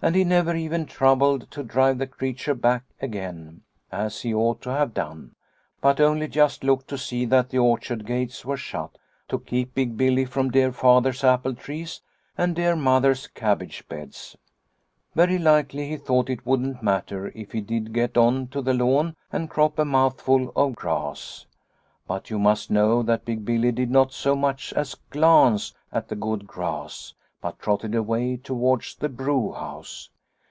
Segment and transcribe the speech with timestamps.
[0.00, 4.70] And he never even troubled to drive the creature back again as he ought to
[4.70, 5.34] have done,
[5.80, 8.96] but only just looked to see that the orchard gates were shut,
[9.26, 12.00] to keep Big Billy from dear Father's apple trees
[12.38, 14.36] and dear Mother's cabbage beds.
[15.16, 19.16] Very likely he thought it wouldn't matter if he did get on to the lawn
[19.32, 21.44] and crop a mouthful of grass.
[22.06, 26.14] But you must know that Big Billy did not so much as glance at the
[26.14, 30.10] good grass, but trotted away towards the brewhouse.